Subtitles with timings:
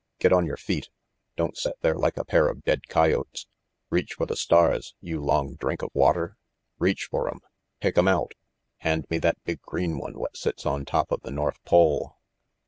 [0.17, 0.89] Get on your feet.
[1.35, 3.45] Don't set there like a pair of dead coyotes.
[3.91, 6.37] Reach for the stars, you long drink of water.
[6.79, 7.39] Reach for 'em.
[7.81, 8.33] Pick 'em out.
[8.77, 12.17] Hand me that big green one what sits on top of the North Pole."